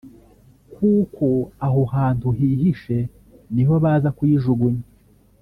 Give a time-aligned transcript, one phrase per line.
[0.73, 1.25] kuko
[1.65, 2.97] aho hantu hihishe
[3.53, 4.83] niho baza kuyijugunya